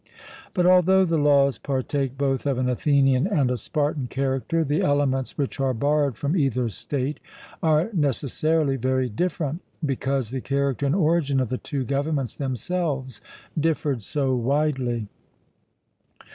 [0.55, 5.37] But although the Laws partake both of an Athenian and a Spartan character, the elements
[5.37, 7.19] which are borrowed from either state
[7.61, 13.21] are necessarily very different, because the character and origin of the two governments themselves
[13.59, 15.07] differed so widely.